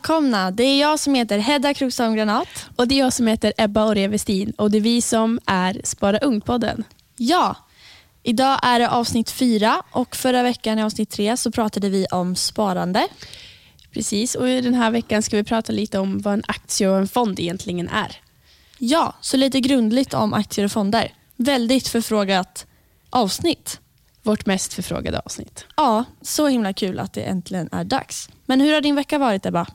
[0.00, 0.50] välkomna.
[0.50, 2.48] Det är jag som heter Hedda Krokström Granat.
[2.76, 5.80] Och det är jag som heter Ebba Orre Westin och det är vi som är
[5.84, 6.84] Spara Ung-podden.
[7.16, 7.56] Ja,
[8.22, 12.36] idag är det avsnitt fyra och förra veckan i avsnitt tre så pratade vi om
[12.36, 13.08] sparande.
[13.92, 16.98] Precis, och i den här veckan ska vi prata lite om vad en aktie och
[16.98, 18.16] en fond egentligen är.
[18.78, 21.12] Ja, så lite grundligt om aktier och fonder.
[21.36, 22.66] Väldigt förfrågat
[23.10, 23.80] avsnitt.
[24.22, 25.64] Vårt mest förfrågade avsnitt.
[25.76, 28.28] Ja, så himla kul att det äntligen är dags.
[28.46, 29.66] Men hur har din vecka varit Ebba?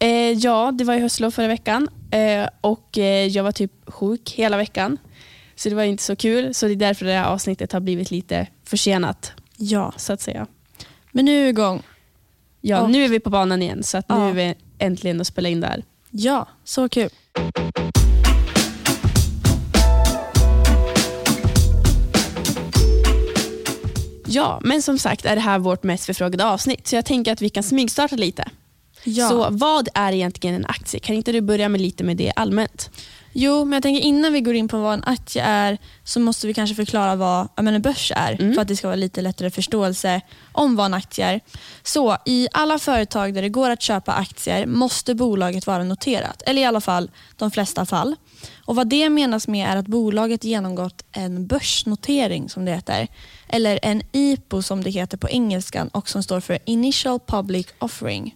[0.00, 4.30] Eh, ja, det var ju höstlov förra veckan eh, och eh, jag var typ sjuk
[4.36, 4.96] hela veckan.
[5.56, 6.54] Så det var inte så kul.
[6.54, 9.32] Så det är därför det här avsnittet har blivit lite försenat.
[9.56, 9.92] Ja.
[9.96, 10.46] Så att säga.
[11.12, 11.82] Men nu är vi igång.
[12.60, 14.28] Ja, Och- nu är vi på banan igen så att nu Ja.
[14.28, 15.84] är vi äntligen att spela in där.
[16.10, 17.10] Ja, så kul.
[24.26, 27.42] Ja, men som sagt är det här vårt mest förfrågade avsnitt så jag tänker att
[27.42, 28.44] vi kan smygstarta lite.
[29.04, 29.28] Ja.
[29.28, 31.00] Så vad är egentligen en aktie?
[31.00, 32.90] Kan inte du börja med lite med det allmänt?
[33.32, 36.46] Jo, men jag tänker innan vi går in på vad en aktie är så måste
[36.46, 40.20] vi kanske förklara vad en börs är för att det ska vara lite lättare förståelse
[40.52, 41.40] om vad en aktie är.
[41.82, 46.62] Så i alla företag där det går att köpa aktier måste bolaget vara noterat, eller
[46.62, 48.16] i alla fall de flesta fall.
[48.64, 53.08] Och Vad det menas med är att bolaget genomgått en börsnotering som det heter,
[53.48, 58.34] eller en IPO som det heter på engelskan och som står för Initial Public Offering.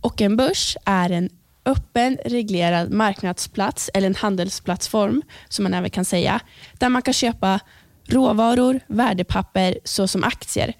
[0.00, 1.30] Och en börs är en
[1.64, 6.40] öppen, reglerad marknadsplats eller en handelsplattform som man även kan säga,
[6.78, 7.60] där man kan köpa
[8.06, 10.74] råvaror, värdepapper såsom aktier,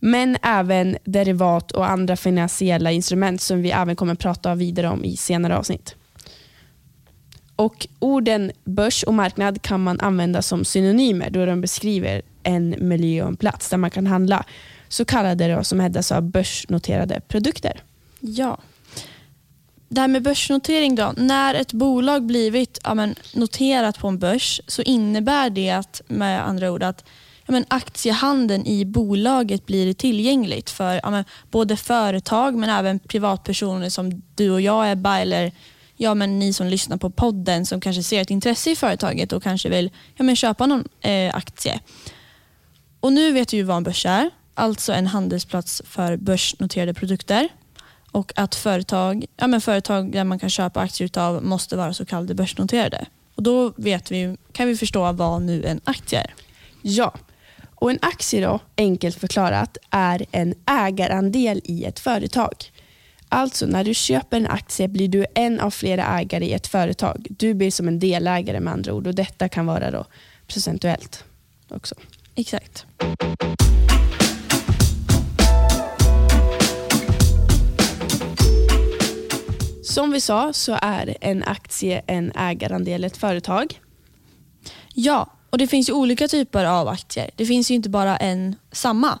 [0.00, 5.16] men även derivat och andra finansiella instrument som vi även kommer prata vidare om i
[5.16, 5.94] senare avsnitt.
[7.56, 13.22] Och Orden börs och marknad kan man använda som synonymer då de beskriver en miljö
[13.22, 14.44] och en plats där man kan handla
[14.88, 17.82] så kallade då, som Hedda sa, börsnoterade produkter.
[18.22, 18.58] Ja.
[19.88, 21.14] Det här med börsnotering då.
[21.16, 26.46] När ett bolag blivit ja, men, noterat på en börs så innebär det att, med
[26.48, 27.04] andra ord att
[27.46, 33.88] ja, men, aktiehandeln i bolaget blir tillgängligt för ja, men, både företag men även privatpersoner
[33.88, 35.52] som du och jag Ebba eller
[35.96, 39.42] ja, men, ni som lyssnar på podden som kanske ser ett intresse i företaget och
[39.42, 41.80] kanske vill ja, men, köpa någon eh, aktie.
[43.00, 47.48] Och Nu vet vi ju vad en börs är, alltså en handelsplats för börsnoterade produkter
[48.12, 52.04] och att företag, ja men företag där man kan köpa aktier utav måste vara så
[52.04, 53.06] kallade börsnoterade.
[53.34, 56.34] Och Då vet vi, kan vi förstå vad nu en aktie är.
[56.82, 57.14] Ja,
[57.74, 62.54] och en aktie då, enkelt förklarat, är en ägarandel i ett företag.
[63.28, 67.26] Alltså när du köper en aktie blir du en av flera ägare i ett företag.
[67.30, 70.06] Du blir som en delägare med andra ord och detta kan vara då
[70.46, 71.24] procentuellt
[71.68, 71.94] också.
[72.34, 72.86] Exakt.
[79.82, 83.80] Som vi sa så är en aktie en ägarandel i ett företag.
[84.94, 87.30] Ja, och det finns ju olika typer av aktier.
[87.36, 89.18] Det finns ju inte bara en samma.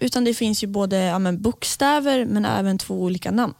[0.00, 3.54] Utan det finns ju både ja, men bokstäver men även två olika namn.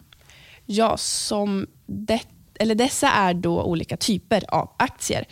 [0.67, 2.21] Ja, som det,
[2.55, 5.25] eller dessa är då olika typer av aktier.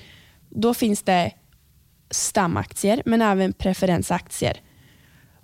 [0.48, 1.32] Då finns det
[2.10, 4.60] stamaktier men även preferensaktier.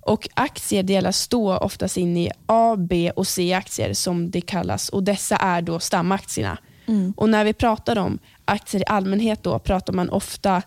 [0.06, 5.02] Och Aktier delas då oftast in i A, B och C-aktier som det kallas och
[5.02, 6.58] dessa är då stamaktierna.
[7.16, 10.62] Och När vi pratar om aktier i allmänhet då pratar man ofta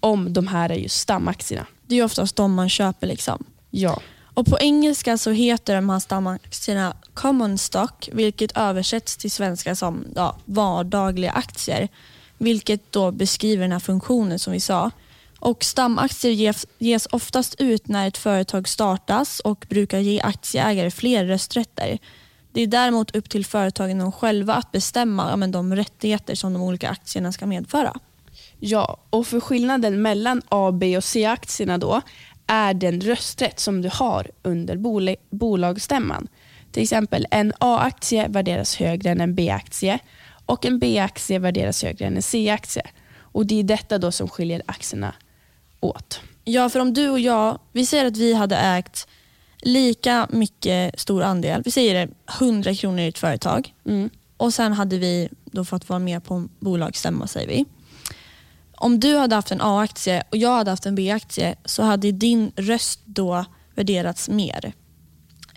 [0.00, 1.66] om de här är just stamaktierna.
[1.86, 3.06] Det är oftast de man köper.
[3.06, 3.44] liksom.
[3.70, 4.00] Ja.
[4.34, 10.04] Och På engelska så heter de här stamaktierna common stock vilket översätts till svenska som
[10.16, 11.88] ja, vardagliga aktier.
[12.38, 14.90] Vilket då beskriver den här funktionen som vi sa.
[15.44, 21.24] Och Stamaktier ges, ges oftast ut när ett företag startas och brukar ge aktieägare fler
[21.24, 21.98] rösträtter.
[22.52, 26.62] Det är däremot upp till företagen själva att bestämma ja, men de rättigheter som de
[26.62, 27.96] olika aktierna ska medföra.
[28.58, 32.00] Ja, och för skillnaden mellan A, B och C-aktierna då
[32.46, 36.28] är den rösträtt som du har under bol- bolagsstämman.
[36.72, 39.98] Till exempel en A-aktie värderas högre än en B-aktie
[40.46, 42.86] och en B-aktie värderas högre än en C-aktie.
[43.16, 45.14] Och Det är detta då som skiljer aktierna
[45.84, 46.20] åt.
[46.44, 49.06] Ja, för om du och jag, vi säger att vi hade ägt
[49.58, 53.74] lika mycket stor andel, vi säger det, 100 kronor i ett företag
[54.36, 57.64] och sen hade vi då fått vara med på en bolagsstämma säger vi.
[58.76, 62.52] Om du hade haft en A-aktie och jag hade haft en B-aktie så hade din
[62.56, 63.44] röst då
[63.74, 64.72] värderats mer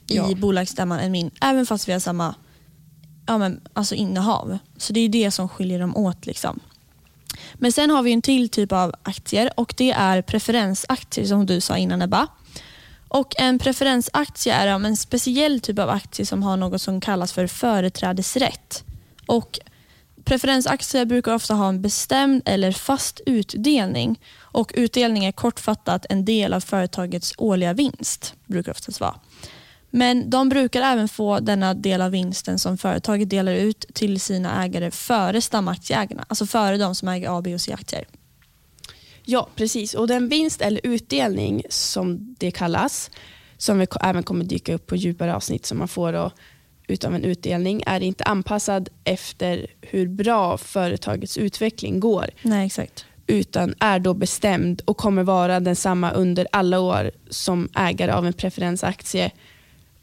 [0.08, 0.36] i Ja.
[0.36, 2.36] bolagsstämman än min, även fast vi har samma
[3.28, 4.58] ja, men, alltså innehav.
[4.78, 6.26] Så det är det som skiljer dem åt.
[6.26, 6.60] Liksom.
[7.54, 11.62] Men sen har vi en till typ av aktier och det är preferensaktier som du
[11.62, 12.28] sa innan Ebba.
[13.08, 17.48] Och En preferensaktie är en speciell typ av aktie som har något som kallas för
[17.48, 18.84] företrädesrätt.
[19.26, 19.60] Och
[20.26, 26.54] Preferensaktier brukar ofta ha en bestämd eller fast utdelning och utdelning är kortfattat en del
[26.54, 28.34] av företagets årliga vinst.
[28.46, 29.16] brukar oftast vara.
[29.96, 34.64] Men de brukar även få denna del av vinsten som företaget delar ut till sina
[34.64, 38.06] ägare före stamaktieägarna, alltså före de som äger A, B och C-aktier.
[39.24, 39.94] Ja, precis.
[39.94, 43.12] Och den vinst eller utdelning som det kallas,
[43.58, 46.32] som vi även kommer dyka upp på djupare avsnitt som man får då,
[46.88, 52.30] utav en utdelning, är inte anpassad efter hur bra företagets utveckling går.
[52.42, 53.06] Nej, exakt.
[53.28, 58.34] Utan är då bestämd och kommer vara densamma under alla år som ägare av en
[58.34, 59.32] preferensaktie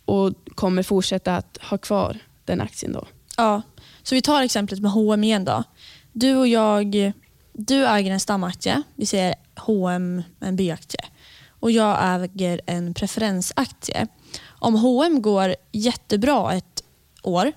[0.04, 3.06] och kommer fortsätta att ha kvar den aktien då.
[3.36, 3.62] Ja,
[4.02, 5.64] så vi tar exemplet med H&M igen då.
[6.12, 7.12] Du och jag,
[7.52, 11.04] du äger en stamaktie, vi säger H&M en B-aktie
[11.62, 14.06] och jag äger en preferensaktie.
[14.44, 16.82] Om H&M går jättebra ett
[17.22, 17.52] år,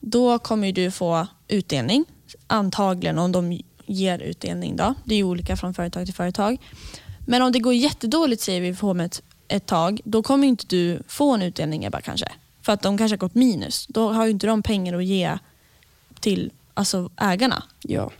[0.00, 2.04] då kommer du få utdelning.
[2.46, 4.76] Antagligen om de ger utdelning.
[4.76, 4.94] Då.
[5.04, 6.56] Det är olika från företag till företag.
[7.26, 9.10] Men om det går jättedåligt säger vi för H&M
[9.48, 12.32] ett, tag, då kommer inte du få en utdelning Ebba kanske.
[12.62, 13.86] För att de kanske har gått minus.
[13.86, 15.38] Då har ju inte de pengar att ge
[16.20, 17.62] till alltså, ägarna.
[17.82, 18.10] Ja.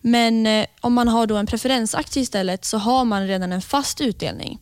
[0.00, 4.00] Men eh, om man har då en preferensaktie istället så har man redan en fast
[4.00, 4.58] utdelning.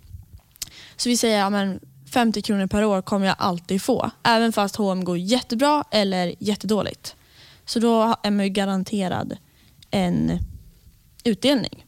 [0.97, 1.79] Så vi säger ja,
[2.11, 4.11] 50 kronor per år kommer jag alltid få.
[4.23, 7.17] Även fast H&M går jättebra eller jättedåligt.
[7.65, 9.37] Så då är man ju garanterad
[9.91, 10.39] en
[11.25, 11.85] utdelning.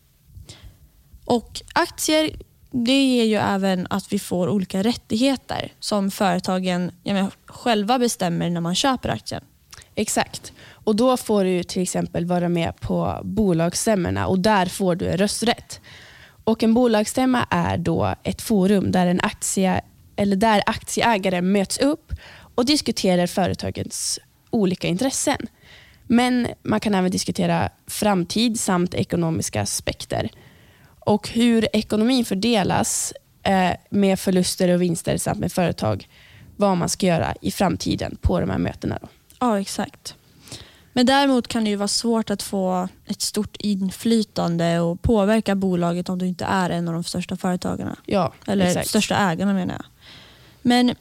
[1.25, 2.31] Och aktier
[2.70, 8.61] det ger ju även att vi får olika rättigheter som företagen menar, själva bestämmer när
[8.61, 9.44] man köper aktien.
[9.94, 10.53] Exakt.
[10.85, 15.81] Och Då får du till exempel vara med på bolagsstämmorna och där får du rösträtt.
[16.44, 19.81] Och En bolagsstämma är då ett forum där, en aktie,
[20.17, 22.12] eller där aktieägare möts upp
[22.55, 24.19] och diskuterar företagets
[24.50, 25.47] olika intressen.
[26.06, 30.31] Men man kan även diskutera framtid samt ekonomiska aspekter.
[31.09, 33.13] Och hur ekonomin fördelas
[33.43, 36.09] eh, med förluster och vinster samt med företag,
[36.57, 38.99] vad man ska göra i framtiden på de här mötena.
[39.03, 39.09] Då.
[39.41, 40.15] Ja, exakt.
[40.93, 46.09] Men däremot kan det ju vara svårt att få ett stort inflytande och påverka bolaget
[46.09, 47.97] om du inte är en av de största företagarna.
[48.07, 48.89] Ja, Eller exakt.
[48.89, 49.85] största ägarna menar jag.
[50.63, 50.95] Men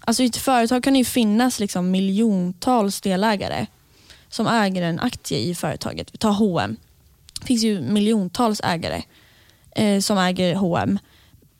[0.00, 3.66] alltså, i ett företag kan det ju finnas liksom miljontals delägare
[4.28, 6.14] som äger en aktie i företaget.
[6.14, 6.76] Vi tar H&M.
[7.40, 9.02] Det finns ju miljontals ägare
[9.74, 10.98] eh, som äger H&M.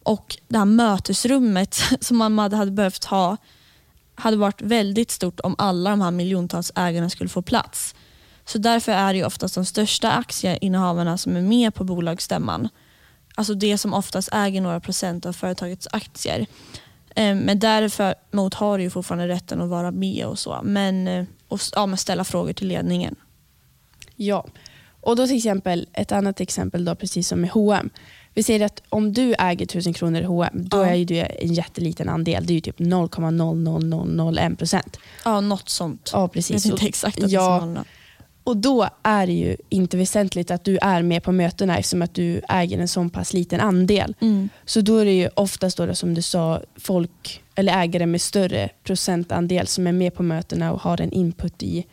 [0.03, 3.37] Och det här mötesrummet som man hade behövt ha
[4.15, 7.95] hade varit väldigt stort om alla de här miljontals ägarna skulle få plats.
[8.45, 12.69] Så därför är det ju oftast de största aktieinnehavarna som är med på bolagsstämman.
[13.35, 16.47] Alltså det som oftast äger några procent av företagets aktier.
[17.17, 20.61] Eh, men däremot har du fortfarande rätten att vara med och så.
[20.65, 23.17] Men, eh, och, ja, ställa frågor till ledningen.
[24.17, 24.47] Ja,
[25.05, 27.91] och då till exempel ett annat exempel då precis som med H&M.
[28.35, 30.87] Vi säger att om du äger 1000 kronor i H&M då Ja.
[30.87, 32.47] är ju det en jätteliten andel.
[32.47, 34.99] Det är ju typ 0,00001 procent.
[35.25, 36.11] Ja, något sånt.
[36.13, 36.67] Ja, Jag precis.
[36.67, 37.85] vet inte exakt att ja, det är.
[38.45, 42.15] Och då är det ju inte väsentligt att du är med på mötena eftersom att
[42.15, 44.15] du äger en så pass liten andel.
[44.21, 44.49] Mm.
[44.65, 48.69] Så då är det ju oftast då, som du sa, folk eller ägare med större
[48.85, 51.87] procentandel som är med på mötena och har en input i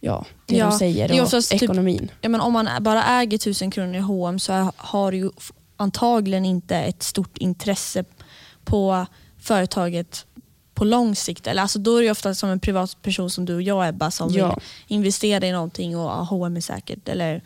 [0.00, 2.10] ja, det Ja, de säger det och typ- ekonomin.
[2.20, 5.30] Ja, men om man bara äger 1000 kronor i H&M så har du
[5.76, 8.04] antagligen inte ett stort intresse
[8.64, 9.06] på
[9.38, 10.26] företaget
[10.74, 11.46] på lång sikt.
[11.46, 14.30] Eller, alltså, då är det ofta som en privatperson som du och jag Ebba som
[14.32, 14.48] Ja.
[14.48, 14.56] vill
[14.96, 17.08] investera i någonting och ja, H&M är säkert.
[17.08, 17.42] Eller,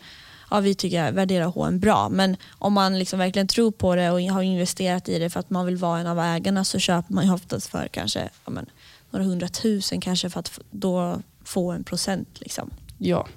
[0.51, 2.09] ja, vi tycker värderar H&M bra.
[2.09, 5.49] Men om man liksom verkligen tror på det och har investerat i det för att
[5.49, 8.65] man vill vara en av ägarna så köper man ju oftast för kanske ja, men,
[9.09, 12.27] några hundratusen kanske för att då få en procent.
[12.39, 12.69] Liksom.
[12.97, 13.27] Ja.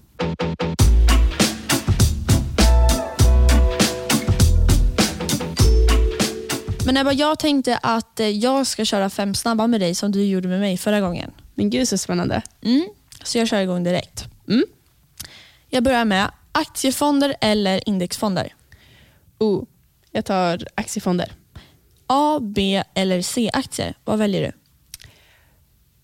[6.86, 10.24] Men Ebba, jag tänkte att eh, jag ska köra fem snabba med dig som du
[10.24, 11.30] gjorde med mig förra gången.
[11.54, 12.42] Men gud så spännande.
[12.62, 12.88] Mm.
[13.24, 14.24] Så jag kör igång direkt.
[14.48, 14.64] Mm.
[15.68, 18.54] Jag börjar med aktiefonder eller indexfonder.
[19.38, 19.64] Oh,
[20.10, 21.32] jag tar aktiefonder.
[22.06, 23.94] A, B eller C-aktier.
[24.04, 24.52] Vad väljer du?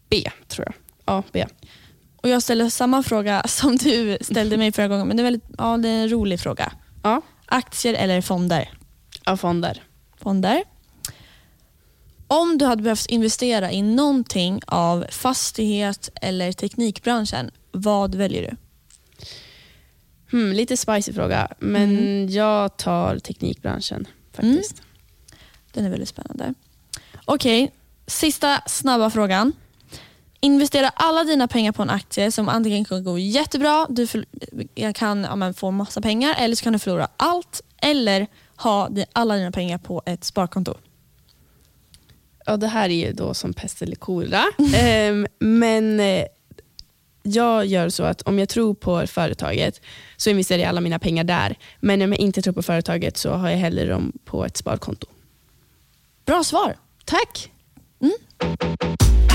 [0.08, 0.74] B tror jag.
[1.04, 1.46] Ja, B.
[2.22, 5.44] Och Jag ställer samma fråga som du ställde mig förra gången, men det är, väldigt,
[5.58, 6.72] ja, det är en rolig fråga.
[7.02, 8.70] Ja, Aktier eller fonder?
[9.24, 9.82] ja fonder.
[10.16, 10.64] Fonder.
[12.26, 18.56] Om du hade behövt investera i någonting av fastighet eller teknikbranschen, vad väljer du?
[20.30, 24.82] Hmm, lite spicy fråga, men jag tar teknikbranschen faktiskt.
[25.72, 26.54] Den är väldigt spännande.
[27.24, 27.72] Okej,
[28.06, 29.52] sista snabba frågan.
[30.42, 34.24] Investera alla dina pengar på en aktie som antingen kan gå jättebra, du för,
[34.92, 37.62] kan ja, men, få massa pengar eller så kan du förlora allt.
[37.82, 40.74] Eller ha alla dina pengar på ett sparkonto.
[42.46, 44.42] Ja, det här är ju då som pest eller kolera.
[45.10, 45.26] um,
[45.60, 46.24] men eh,
[47.22, 49.80] jag gör så att om jag tror på företaget
[50.16, 51.56] så investerar jag alla mina pengar där.
[51.80, 55.06] Men om jag inte tror på företaget så har jag hellre dem på ett sparkonto.
[56.24, 56.76] Bra svar.
[57.04, 57.50] Tack.
[58.00, 59.29] Mm.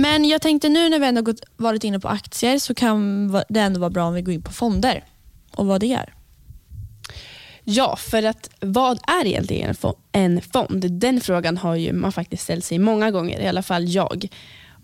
[0.00, 3.80] Men jag tänkte nu när vi ändå varit inne på aktier så kan det ändå
[3.80, 5.04] vara bra om vi går in på fonder
[5.50, 6.14] och vad det är.
[7.64, 9.74] Ja, för att vad är egentligen
[10.12, 10.90] en fond?
[10.90, 14.28] Den frågan har ju man faktiskt ställt sig många gånger, i alla fall jag.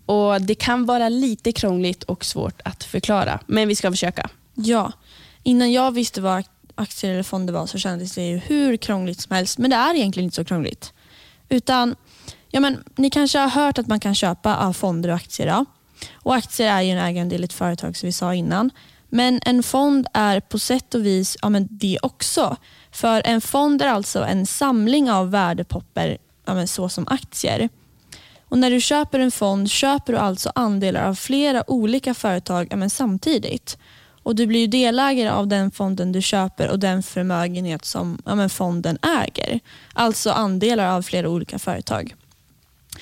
[0.05, 4.29] Och Det kan vara lite krångligt och svårt att förklara, men vi ska försöka.
[4.53, 4.91] Ja,
[5.43, 6.43] innan jag visste vad
[6.75, 9.95] aktier eller fonder var så kändes det ju hur krångligt som helst, men det är
[9.95, 10.93] egentligen inte så krångligt.
[11.49, 11.95] Utan,
[12.57, 15.47] ja men, Ni kanske har hört att man kan köpa av fonder och aktier.
[15.47, 15.65] Ja?
[16.13, 18.71] Och Aktier är ju en ägandel i ett företag som vi sa innan.
[19.09, 22.57] Men en fond är på sätt och vis ja, men det också.
[22.91, 26.67] För en fond är alltså en samling av värdepapper ja, men
[27.07, 27.69] aktier.
[28.49, 32.75] Och När du köper en fond köper du alltså andelar av flera olika företag ja,
[32.75, 33.77] men samtidigt.
[34.23, 38.35] Och Du blir ju delägare av den fonden du köper och den förmögenhet som ja,
[38.35, 39.59] men fonden äger.
[39.93, 42.15] Alltså andelar av flera olika företag.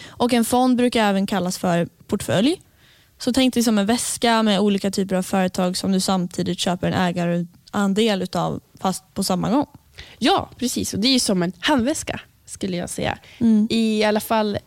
[0.07, 2.61] Och En fond brukar även kallas för portfölj
[3.17, 6.87] så tänk dig som en väska med olika typer av företag som du samtidigt köper
[6.87, 9.67] en ägarandel utav fast på samma gång.
[10.19, 10.93] Ja, precis.
[10.93, 13.17] Och Det är som en handväska skulle jag säga.
[13.39, 13.67] Mm.
[13.69, 14.57] I alla fall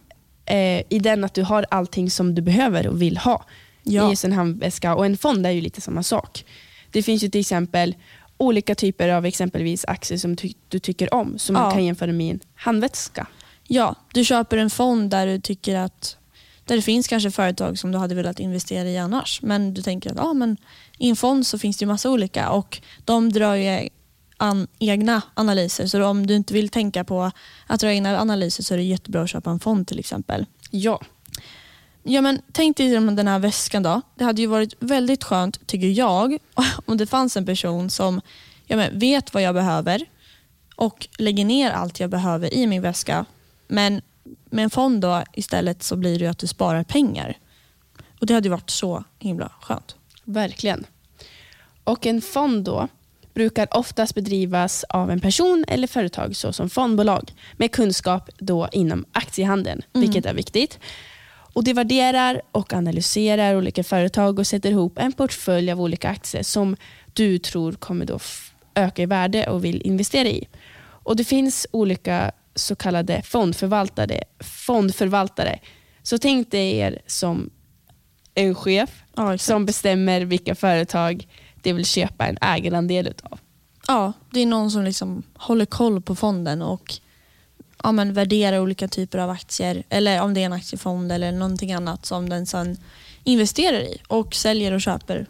[0.47, 3.45] eh, i den att du har allting som du behöver och vill ha
[3.83, 4.13] ja.
[4.13, 4.95] i en handväska.
[4.95, 6.45] Och En fond är ju lite samma sak.
[6.91, 7.95] Det finns ju till exempel
[8.37, 11.63] olika typer av exempelvis aktier som ty du tycker om som ja.
[11.63, 13.27] man kan jämföra med en handväska.
[13.71, 16.17] Ja, du köper en fond där du tycker att
[16.65, 19.43] där det finns kanske företag som du hade velat investera i annars.
[19.43, 20.57] Men du tänker att ja, men
[20.99, 23.89] i en fond så finns det ju massa olika och de drar ju
[24.37, 25.87] an, egna analyser.
[25.87, 27.31] Så om du inte vill tänka på
[27.67, 30.47] att dra egna analyser så är det jättebra att köpa en fond till exempel.
[30.71, 31.01] Ja.
[32.03, 34.01] Ja, men tänk dig den här väskan då.
[34.15, 36.39] Det hade ju varit väldigt skönt, tycker jag,
[36.87, 38.21] om det fanns en person som
[38.67, 40.05] ja, men, vet vad jag behöver
[40.77, 43.25] och lägger ner allt jag behöver i min väska
[43.69, 44.03] men
[44.51, 47.39] med en fond då istället så blir det att du sparar pengar.
[48.21, 49.97] Och Det hade varit så himla skönt.
[50.25, 50.87] Verkligen.
[51.85, 52.89] Och En fond då
[53.35, 59.83] brukar oftast bedrivas av en person eller företag såsom fondbolag med kunskap då inom aktiehandeln,
[59.95, 60.07] mm.
[60.07, 60.79] vilket är viktigt.
[61.53, 66.43] Och Det värderar och analyserar olika företag och sätter ihop en portfölj av olika aktier
[66.43, 66.77] som
[67.13, 68.19] du tror kommer då
[68.75, 70.49] öka i värde och vill investera i.
[70.81, 74.25] Och Det finns olika så kallade fondförvaltare.
[74.41, 75.59] fondförvaltare.
[76.03, 77.51] Så tänk dig er som
[78.35, 81.29] en chef ja, som bestämmer vilka företag
[81.63, 83.41] det vill köpa en ägarandel utav.
[83.87, 86.95] Ja, det är någon som liksom håller koll på fonden och
[87.83, 89.83] ja, men värderar olika typer av aktier.
[89.89, 92.77] Eller om det är en aktiefond eller någonting annat som den sen
[93.25, 95.27] investerar i och säljer och köper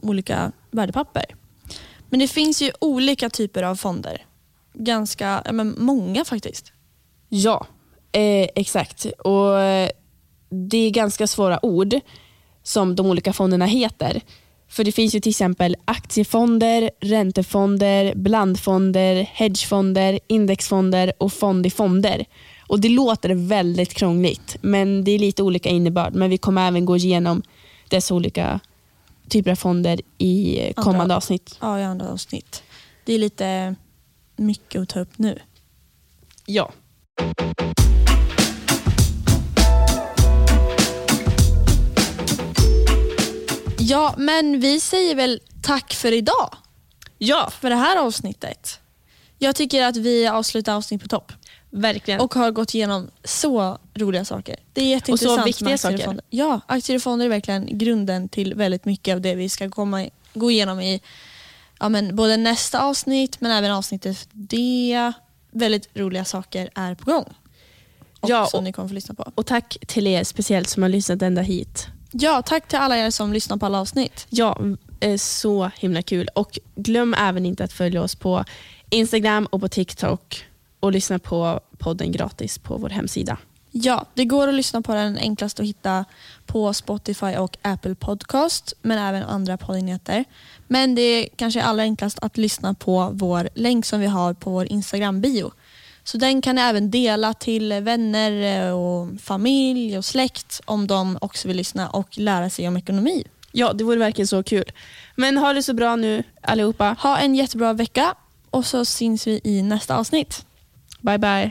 [0.00, 1.24] olika värdepapper.
[2.08, 4.26] Men det finns ju olika typer av fonder
[4.74, 6.72] ganska men många faktiskt.
[7.28, 7.66] Ja,
[8.12, 9.04] eh, exakt.
[9.04, 9.90] Och eh,
[10.48, 11.94] Det är ganska svåra ord
[12.62, 14.20] som de olika fonderna heter.
[14.68, 22.24] För Det finns ju till exempel aktiefonder, räntefonder, blandfonder, hedgefonder, indexfonder och fond i fonder.
[22.68, 26.14] Och Det låter väldigt krångligt, men det är lite olika innebörd.
[26.14, 27.42] Men vi kommer även gå igenom
[27.88, 28.60] dessa olika
[29.28, 31.58] typer av fonder i kommande andra, avsnitt.
[31.60, 32.62] Ja, i andra avsnitt.
[33.04, 33.74] Det är lite
[34.40, 35.38] mycket att ta upp nu.
[36.46, 36.72] Ja.
[43.78, 46.56] Ja, men vi säger väl tack för idag.
[47.18, 47.50] Ja.
[47.60, 48.80] För det här avsnittet.
[49.38, 51.32] Jag tycker att vi avslutar avsnitt på topp.
[51.70, 52.20] Verkligen.
[52.20, 54.56] Och har gått igenom så roliga saker.
[54.72, 56.20] Det är jätteintressant och så viktiga saker.
[56.30, 60.08] Ja, aktier och fonder är verkligen grunden till väldigt mycket av det vi ska komma,
[60.34, 61.00] gå igenom i
[61.80, 65.12] ja, men både nästa avsnitt men även avsnittet det.
[65.52, 67.24] Väldigt roliga saker är på gång.
[68.20, 69.32] Och ja, och, som ni kommer få lyssna på.
[69.34, 71.86] Och tack till er speciellt som har lyssnat ända hit.
[72.10, 74.26] Ja, tack till alla er som lyssnar på alla avsnitt.
[74.30, 74.60] Ja,
[75.18, 76.28] så himla kul.
[76.34, 78.44] Och glöm även inte att följa oss på
[78.90, 80.44] Instagram och på TikTok
[80.80, 83.38] och lyssna på podden gratis på vår hemsida.
[83.72, 86.04] Ja, det går att lyssna på den enklast att hitta
[86.46, 90.24] på Spotify och Apple Podcast, men även andra poddenheter.
[90.68, 94.50] Men det är kanske allra enklast att lyssna på vår länk som vi har på
[94.50, 95.50] vår Instagram-bio.
[96.04, 101.48] Så den kan ni även dela till vänner och familj och släkt om de också
[101.48, 103.24] vill lyssna och lära sig om ekonomi.
[103.52, 104.72] Ja, det vore verkligen så kul.
[105.16, 106.96] Men ha det så bra nu allihopa.
[107.00, 108.14] Ha en jättebra vecka
[108.50, 110.46] och så syns vi i nästa avsnitt.
[111.00, 111.50] Bye bye.